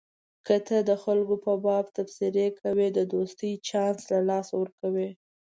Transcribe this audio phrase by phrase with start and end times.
[0.45, 5.09] که ته د خلکو په باب تبصرې کوې د دوستۍ چانس له لاسه ورکوې.